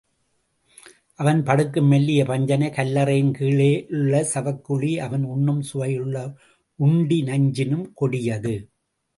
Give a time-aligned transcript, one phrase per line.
[1.19, 6.17] அவன் படுக்கும் மெல்லிய பஞ்சனை கல்லறையின் கீழுள்ள சவக்குழி அவன் உண்ணும் சுவையுள்ள
[6.79, 8.55] உண்டி நஞ்சினும் கொடியது!